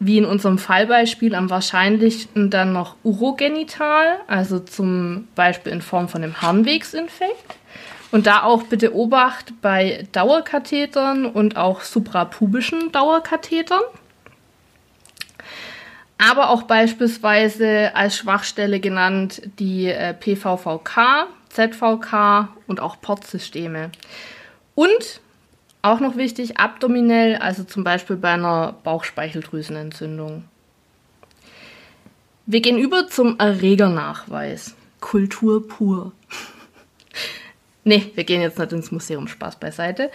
[0.00, 6.22] wie in unserem Fallbeispiel am wahrscheinlichsten dann noch urogenital, also zum Beispiel in Form von
[6.22, 7.56] einem Harnwegsinfekt.
[8.10, 13.82] Und da auch bitte Obacht bei Dauerkathetern und auch suprapubischen Dauerkathetern
[16.20, 23.90] aber auch beispielsweise als Schwachstelle genannt die äh, PVVK, ZVK und auch Portsysteme.
[24.74, 25.20] Und
[25.80, 30.44] auch noch wichtig, abdominell, also zum Beispiel bei einer Bauchspeicheldrüsenentzündung.
[32.44, 34.74] Wir gehen über zum Erregernachweis.
[35.00, 36.12] Kultur pur.
[37.90, 40.10] Nee, wir gehen jetzt nicht ins Museum, Spaß beiseite.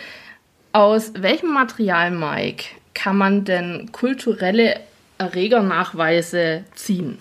[0.71, 4.79] Aus welchem Material, Mike, kann man denn kulturelle
[5.17, 7.19] Erregernachweise ziehen?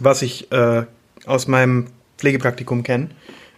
[0.00, 0.84] Was ich äh,
[1.26, 1.86] aus meinem
[2.18, 3.10] Pflegepraktikum kenne,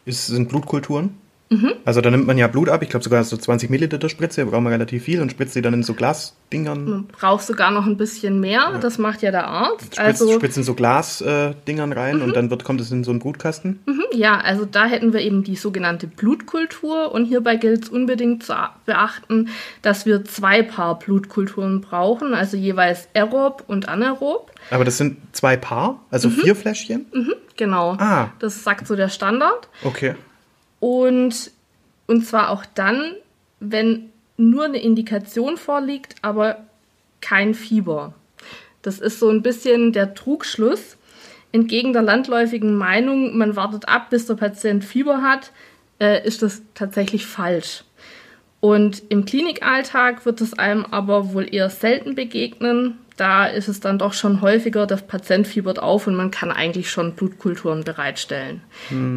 [0.04, 1.18] sind Blutkulturen.
[1.48, 1.74] Mhm.
[1.84, 4.50] Also da nimmt man ja Blut ab, ich glaube sogar so 20 Milliliter Spritze, da
[4.50, 6.84] braucht man relativ viel und spritzt die dann in so Glasdingern.
[6.84, 9.94] Man braucht sogar noch ein bisschen mehr, das macht ja der Arzt.
[9.94, 13.12] Spritzt, Also, spritzt in so Glasdingern äh, rein und dann wird, kommt es in so
[13.12, 13.80] einen Brutkasten.
[13.86, 18.42] mhm, ja, also da hätten wir eben die sogenannte Blutkultur und hierbei gilt es unbedingt
[18.42, 18.54] zu
[18.84, 19.48] beachten,
[19.82, 24.50] dass wir zwei Paar Blutkulturen brauchen, also jeweils aerob und anaerob.
[24.70, 27.06] Aber das sind zwei Paar, also vier Fläschchen.
[27.56, 27.92] Genau.
[27.98, 28.30] Ah.
[28.38, 29.68] Das sagt so der Standard.
[29.82, 30.14] Okay.
[30.80, 31.50] Und,
[32.06, 33.12] und zwar auch dann,
[33.60, 36.66] wenn nur eine Indikation vorliegt, aber
[37.20, 38.14] kein Fieber.
[38.82, 40.96] Das ist so ein bisschen der Trugschluss.
[41.52, 45.52] Entgegen der landläufigen Meinung, man wartet ab, bis der Patient Fieber hat,
[46.00, 47.84] äh, ist das tatsächlich falsch.
[48.60, 52.98] Und im Klinikalltag wird es einem aber wohl eher selten begegnen.
[53.16, 56.90] Da ist es dann doch schon häufiger, der Patient fiebert auf und man kann eigentlich
[56.90, 58.60] schon Blutkulturen bereitstellen.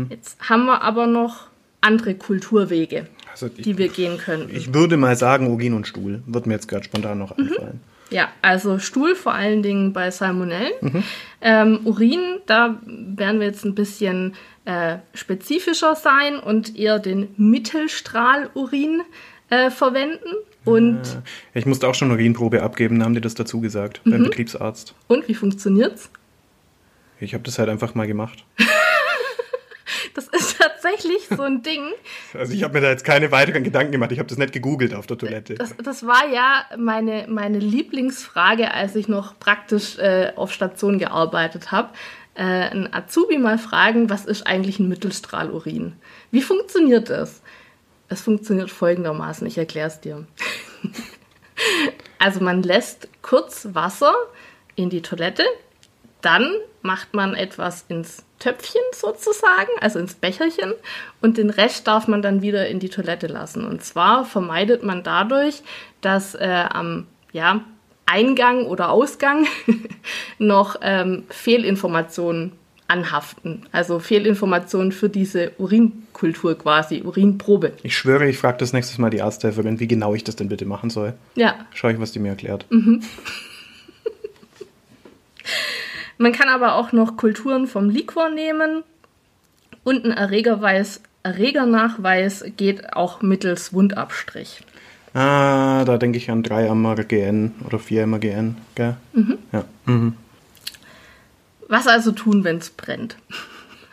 [0.10, 1.48] Jetzt haben wir aber noch
[1.82, 4.56] andere Kulturwege, Also ich, die wir gehen könnten.
[4.56, 6.22] ich würde mal sagen, Urin und Stuhl.
[6.26, 7.82] Wird mir jetzt gerade spontan noch einfallen.
[8.10, 11.04] Ja, also Stuhl vor allen Dingen bei Salmonellen.
[11.42, 14.34] Ähm, Urin, da werden wir jetzt ein bisschen
[14.66, 19.02] äh, spezifischer sein und eher den Mittelstrahlurin
[19.50, 20.30] äh, verwenden.
[20.70, 21.02] Und,
[21.54, 24.96] Ich musste auch schon eine Urinprobe abgeben, da haben die das dazu gesagt, beim Betriebsarzt.
[25.08, 26.10] und wie funktioniert's?
[27.20, 28.46] Ich habe das halt einfach mal gemacht.
[30.14, 31.82] Das ist tatsächlich so ein Ding.
[32.34, 34.12] Also ich habe mir da jetzt keine weiteren Gedanken gemacht.
[34.12, 35.56] Ich habe das nicht gegoogelt auf der Toilette.
[35.56, 41.72] Das, das war ja meine, meine Lieblingsfrage, als ich noch praktisch äh, auf Station gearbeitet
[41.72, 41.90] habe.
[42.36, 45.94] Äh, ein Azubi mal fragen, was ist eigentlich ein Mittelstrahlurin?
[46.32, 47.42] Wie funktioniert das?
[48.08, 50.26] Es funktioniert folgendermaßen, ich erkläre es dir.
[52.20, 54.14] also man lässt kurz Wasser
[54.76, 55.44] in die Toilette,
[56.22, 60.74] dann macht man etwas ins Töpfchen sozusagen, also ins Becherchen,
[61.22, 63.66] und den Rest darf man dann wieder in die Toilette lassen.
[63.66, 65.62] Und zwar vermeidet man dadurch,
[66.02, 67.62] dass äh, am ja,
[68.06, 69.46] Eingang oder Ausgang
[70.40, 72.54] noch ähm, Fehlinformationen
[72.90, 73.62] anhaften.
[73.72, 77.74] Also Fehlinformationen für diese Urinkultur quasi, Urinprobe.
[77.84, 80.66] Ich schwöre, ich frage das nächstes Mal die Arzthelferin, wie genau ich das denn bitte
[80.66, 81.14] machen soll.
[81.36, 82.66] Ja, Schau ich, was die mir erklärt.
[86.18, 88.84] Man kann aber auch noch Kulturen vom Liquor nehmen
[89.84, 94.62] und ein Erregerweis, Erregernachweis geht auch mittels Wundabstrich.
[95.14, 98.98] Ah, da denke ich an 3 MRGN oder 4 MRGN, gell?
[99.52, 99.66] Ja.
[99.86, 100.14] Mhm.
[101.70, 103.16] Was also tun, wenn es brennt?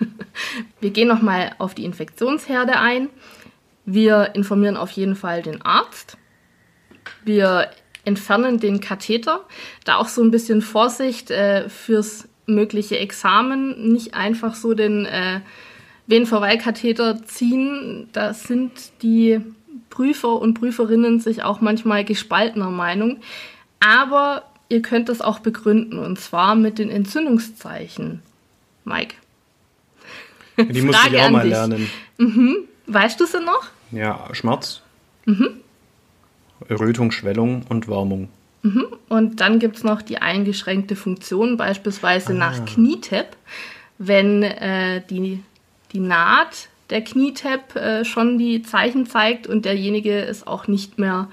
[0.80, 3.10] Wir gehen nochmal auf die Infektionsherde ein.
[3.84, 6.16] Wir informieren auf jeden Fall den Arzt.
[7.24, 7.70] Wir
[8.04, 9.44] entfernen den Katheter.
[9.84, 13.92] Da auch so ein bisschen Vorsicht äh, fürs mögliche Examen.
[13.92, 15.40] Nicht einfach so den äh,
[16.06, 18.08] Venenverweilkatheter ziehen.
[18.12, 19.40] Da sind die
[19.90, 23.20] Prüfer und Prüferinnen sich auch manchmal gespaltener Meinung.
[23.80, 28.22] Aber ihr könnt das auch begründen und zwar mit den Entzündungszeichen.
[28.84, 29.14] Mike,
[30.58, 31.50] Die musste Frage ich auch mal dich.
[31.52, 31.88] lernen.
[32.86, 33.64] weißt du sie noch?
[33.92, 34.82] Ja, Schmerz,
[35.24, 35.48] Mhm.
[36.68, 38.28] Errötung, Schwellung und Warmung.
[39.08, 42.36] Und dann gibt es noch die eingeschränkte Funktion, beispielsweise Ah.
[42.36, 43.36] nach Knietap,
[43.98, 45.40] wenn äh, die,
[45.92, 51.28] die Naht der Knietap äh, schon die Zeichen zeigt und derjenige es auch nicht mehr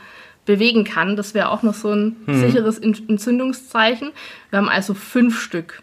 [0.46, 1.16] bewegen kann.
[1.16, 2.40] Das wäre auch noch so ein Mhm.
[2.42, 4.12] sicheres Entzündungszeichen.
[4.50, 5.82] Wir haben also fünf Stück.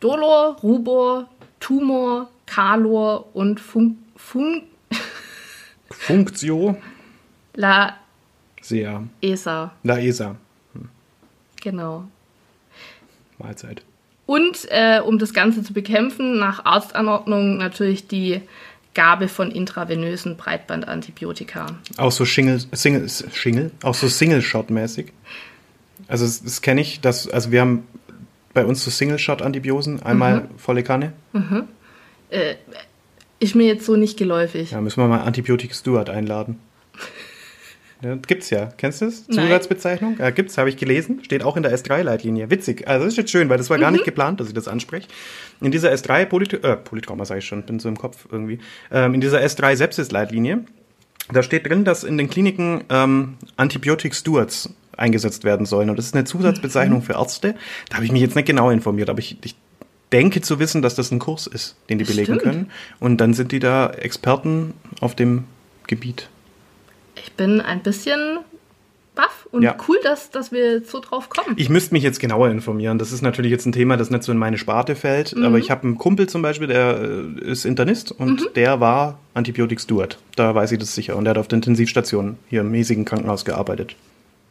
[0.00, 1.28] Dolor, Rubor,
[1.60, 4.62] Tumor, Kalor und Fun Fun
[5.90, 6.76] Funktio,
[7.54, 7.96] La
[8.60, 9.04] sehr.
[9.20, 9.72] ESA.
[9.82, 10.36] Laesa,
[11.62, 12.04] Genau.
[13.38, 13.82] Mahlzeit.
[14.26, 18.42] Und äh, um das Ganze zu bekämpfen, nach Arztanordnung natürlich die
[18.98, 21.66] Gabe von intravenösen Breitbandantibiotika.
[21.98, 25.12] Auch so Shingle, Single, Shingle, auch so Single-Shot-mäßig.
[26.08, 27.84] Also das, das kenne ich, dass, also wir haben
[28.54, 30.58] bei uns so Single-Shot-Antibiosen, einmal Mhm.
[30.58, 31.12] volle Kanne.
[33.38, 34.72] Ist mir jetzt so nicht geläufig.
[34.72, 36.58] Ja, müssen wir mal Antibiotik Stewart einladen.
[38.00, 38.68] Ja, gibt's ja.
[38.76, 39.26] Kennst du das?
[39.26, 40.16] Zusatzbezeichnung?
[40.18, 41.20] Ja, gibt's, habe ich gelesen.
[41.24, 42.50] Steht auch in der S3-Leitlinie.
[42.50, 42.86] Witzig.
[42.86, 45.08] Also das ist jetzt schön, weil das war gar nicht geplant, dass ich das anspreche.
[45.60, 48.60] In dieser S3 Polit äh, Polytrauma sage ich schon, bin so im Kopf irgendwie.
[48.92, 50.64] Ähm, in dieser S3 Sepsis-Leitlinie,
[51.32, 55.90] da steht drin, dass in den Kliniken ähm, Antibiotik Stewards eingesetzt werden sollen.
[55.90, 57.54] Und das ist eine Zusatzbezeichnung für Ärzte.
[57.88, 59.56] Da habe ich mich jetzt nicht genau informiert, aber ich, ich
[60.12, 62.42] denke zu wissen, dass das ein Kurs ist, den die belegen Stimmt.
[62.42, 62.70] können.
[62.98, 65.44] Und dann sind die da Experten auf dem
[65.86, 66.28] Gebiet.
[67.24, 68.38] Ich bin ein bisschen
[69.14, 69.76] baff und Ja.
[69.88, 71.54] cool, dass, dass wir jetzt so drauf kommen.
[71.56, 72.98] Ich müsste mich jetzt genauer informieren.
[72.98, 75.34] Das ist natürlich jetzt ein Thema, das nicht so in meine Sparte fällt.
[75.34, 75.44] Mhm.
[75.44, 78.48] Aber ich habe einen Kumpel zum Beispiel, der äh, ist Internist und Mhm.
[78.54, 80.18] der war Antibiotik Steward.
[80.36, 81.16] Da weiß ich das sicher.
[81.16, 83.96] Und der hat auf der Intensivstation hier im hiesigen Krankenhaus gearbeitet.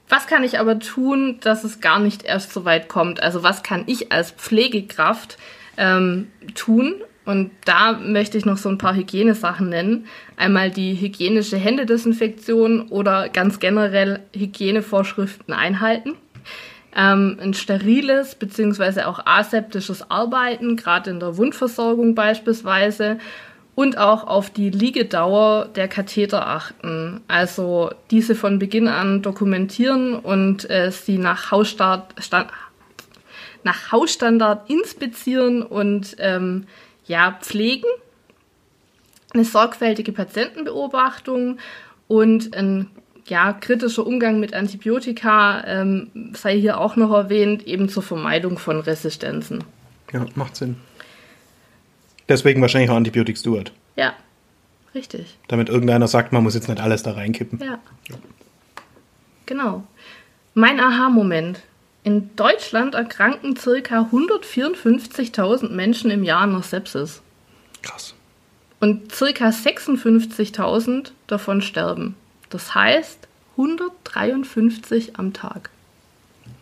[0.10, 3.22] Was kann ich aber tun, dass es gar nicht erst so weit kommt?
[3.22, 5.38] Also was kann ich als Pflegekraft
[5.78, 6.96] ähm, tun?
[7.28, 10.06] Und da möchte ich noch so ein paar Hygienesachen nennen.
[10.38, 16.14] Einmal die hygienische Händedesinfektion oder ganz generell Hygienevorschriften einhalten.
[16.96, 19.02] Ähm, ein steriles bzw.
[19.02, 23.18] auch aseptisches Arbeiten, gerade in der Wundversorgung beispielsweise.
[23.76, 27.20] Und auch auf die Liegedauer der Katheter achten.
[27.28, 32.16] Also diese von Beginn an dokumentieren und äh, sie nach Hausstart,
[33.64, 36.68] nach Hausstandard inspizieren und ähm,
[37.08, 37.88] ja, pflegen.
[39.34, 41.60] Eine sorgfältige Patientenbeobachtung
[42.08, 42.90] und ein
[43.28, 48.80] ja, kritischer Umgang mit Antibiotika ähm, sei hier auch noch erwähnt, eben zur Vermeidung von
[48.80, 49.64] Resistenzen.
[50.14, 50.78] Ja, macht Sinn.
[52.30, 53.74] Deswegen wahrscheinlich auch Antibiotik Steward.
[53.96, 54.14] Ja,
[54.96, 55.38] richtig.
[55.48, 57.60] Damit irgendeiner sagt, man muss jetzt nicht alles da reinkippen.
[57.64, 57.80] Ja.
[59.46, 59.84] Genau.
[60.54, 61.62] Mein Aha-Moment.
[62.08, 64.08] In Deutschland erkranken ca.
[64.14, 67.22] 154.000 Menschen im Jahr an der Sepsis.
[67.84, 68.14] Krass.
[68.80, 69.50] Und ca.
[69.50, 72.16] 56.000 davon sterben.
[72.50, 75.70] Das heißt 153 am Tag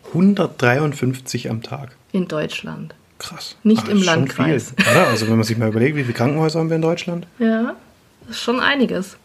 [0.08, 1.96] 153 am Tag.
[2.12, 2.96] in Deutschland.
[3.20, 3.56] Krass.
[3.62, 4.74] Nicht Ah, im ist schon Landkreis.
[4.88, 7.28] Also wenn man sich mal überlegt, wie viele Krankenhäuser haben wir in Deutschland?
[7.38, 7.76] Ja,
[8.22, 9.16] das ist schon einiges.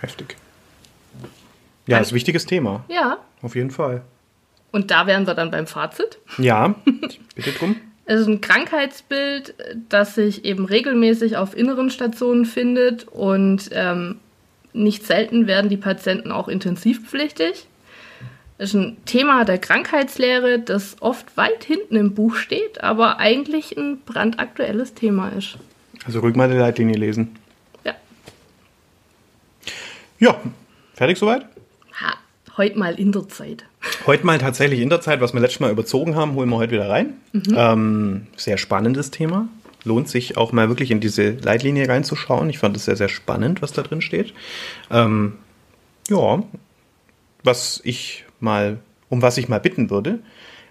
[0.00, 0.34] Heftig.
[1.86, 2.84] Ja, ist ein wichtiges Thema.
[2.88, 4.00] Ja, Auf jeden Fall.
[4.72, 6.18] Und da wären wir dann beim Fazit.
[6.38, 6.74] Ja,
[7.34, 7.76] bitte drum.
[8.04, 9.54] Es ist ein Krankheitsbild,
[9.88, 14.16] das sich eben regelmäßig auf inneren Stationen findet und ähm,
[14.72, 17.66] nicht selten werden die Patienten auch intensivpflichtig.
[18.60, 23.76] Es ist ein Thema der Krankheitslehre, das oft weit hinten im Buch steht, aber eigentlich
[23.76, 25.58] ein brandaktuelles Thema ist.
[26.06, 27.36] Also ruhig mal die Leitlinie lesen.
[27.84, 27.94] Ja,
[30.18, 30.40] Ja,
[30.94, 31.46] fertig soweit?
[32.00, 32.14] ha,
[32.56, 33.64] heute mal in der Zeit.
[34.06, 36.72] Heute mal tatsächlich in der Zeit, was wir letztes Mal überzogen haben, holen wir heute
[36.72, 37.14] wieder rein.
[37.56, 39.48] Ähm, sehr spannendes Thema.
[39.84, 42.50] Lohnt sich auch mal wirklich in diese Leitlinie reinzuschauen.
[42.50, 44.34] Ich fand es sehr, sehr spannend, was da drin steht.
[44.90, 45.34] Ähm,
[46.08, 46.42] ja,
[47.44, 50.20] was ich mal, um was ich mal bitten würde,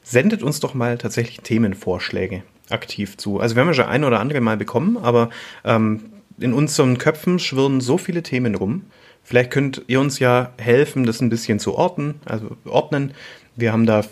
[0.04, 3.40] sendet uns doch mal tatsächlich Themenvorschläge aktiv zu.
[3.40, 5.30] Also wir haben ja schon ein oder andere mal bekommen, aber
[5.64, 6.02] ähm,
[6.40, 8.84] in unseren Köpfen schwirren so viele Themen rum.
[9.28, 13.12] Vielleicht könnt ihr uns ja helfen, das ein bisschen zu orten, also ordnen.
[13.58, 14.06] Wir haben da,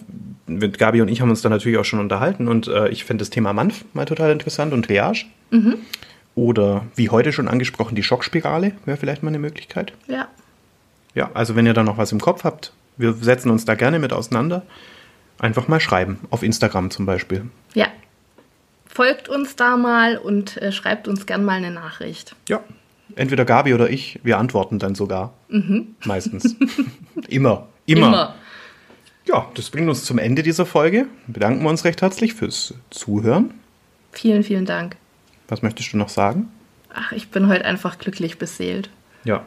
[0.45, 3.21] mit Gabi und ich haben uns da natürlich auch schon unterhalten und äh, ich finde
[3.21, 5.23] das Thema Manf mal total interessant und Triage.
[6.36, 9.93] Oder wie heute schon angesprochen, die Schockspirale wäre vielleicht mal eine Möglichkeit.
[10.08, 10.28] Ja.
[11.13, 13.99] Ja, also wenn ihr da noch was im Kopf habt, wir setzen uns da gerne
[13.99, 14.63] mit auseinander.
[15.39, 17.45] Einfach mal schreiben, auf Instagram zum Beispiel.
[17.73, 17.88] Ja.
[18.86, 22.36] Folgt uns da mal und äh, schreibt uns gern mal eine Nachricht.
[22.49, 22.62] Ja,
[23.15, 25.34] entweder Gabi oder ich, wir antworten dann sogar.
[26.04, 26.56] Meistens.
[27.28, 28.36] immer, immer.
[29.25, 31.08] Ja, das bringt uns zum Ende dieser Folge.
[31.28, 33.54] Bedanken wir uns recht herzlich fürs Zuhören.
[34.12, 34.97] Vielen, vielen Dank.
[35.47, 36.49] Was möchtest du noch sagen?
[36.93, 38.89] Ach, ich bin heute einfach glücklich beseelt.
[39.23, 39.43] Ja.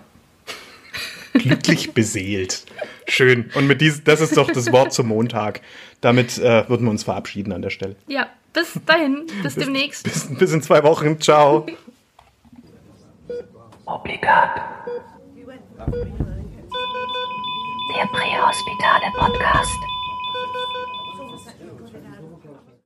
[1.32, 2.64] Glücklich beseelt.
[3.06, 3.50] Schön.
[3.54, 5.60] Und mit diesem, das ist doch das Wort zum Montag.
[6.00, 7.96] Damit äh, würden wir uns verabschieden an der Stelle.
[8.08, 10.04] Ja, bis dahin, bis demnächst.
[10.04, 11.20] Bis, bis in zwei Wochen.
[11.20, 11.66] Ciao.
[13.88, 14.60] Obligat.
[17.94, 19.87] Der Prähospitale Podcast.